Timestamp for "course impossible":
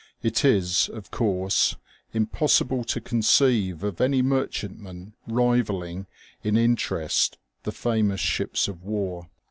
1.11-2.83